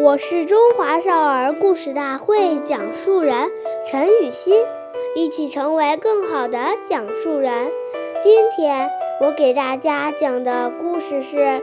[0.00, 3.50] 我是中华少儿故事大会讲述人
[3.84, 4.54] 陈雨欣，
[5.16, 6.56] 一起成为更好的
[6.88, 7.72] 讲述人。
[8.22, 11.38] 今天我给大家讲的故事是《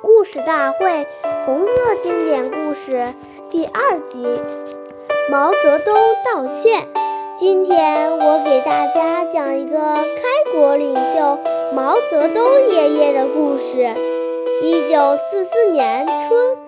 [0.00, 1.06] 故事大会
[1.44, 1.72] 红色
[2.02, 2.96] 经典故事》
[3.50, 4.24] 第二集
[5.30, 6.80] 《毛泽东道歉》。
[7.36, 11.38] 今天我给大家讲一个开国领袖
[11.74, 13.94] 毛泽东爷爷的故事。
[14.62, 16.67] 一九四四年春。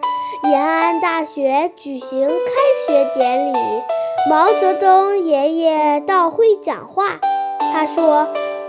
[0.50, 2.34] 延安大学举行开
[2.88, 3.56] 学典礼，
[4.28, 7.20] 毛泽东爷爷到会讲话。
[7.72, 8.26] 他说：“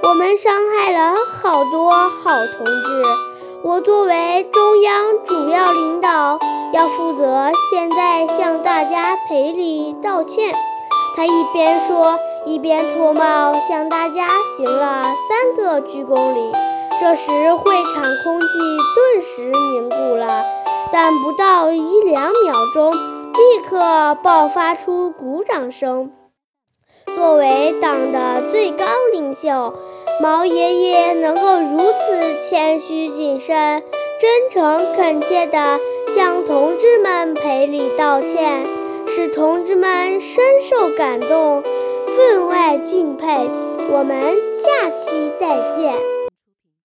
[0.07, 3.03] 我们伤害了好多好同志，
[3.63, 6.38] 我作为中央主要领导，
[6.71, 10.53] 要负责现在向大家赔礼道歉。”
[11.17, 16.51] 他一边说，一边脱帽向大家行了三个鞠躬礼。
[16.99, 18.47] 这时，会场空气
[18.93, 19.70] 顿时凝。
[20.92, 26.11] 但不到一两秒钟，立刻爆发出鼓掌声。
[27.16, 29.73] 作为党的最高领袖，
[30.22, 33.81] 毛爷爷能够如此谦虚谨慎、
[34.19, 35.80] 真诚恳切地
[36.16, 38.66] 向同志们赔礼道歉，
[39.08, 41.64] 使同志们深受感动，
[42.16, 43.50] 分外敬佩。
[43.89, 46.20] 我们下期再见。